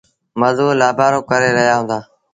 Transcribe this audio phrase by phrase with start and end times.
[0.39, 1.97] مزور لآبآرو ڪري رهيآ هُݩدآ۔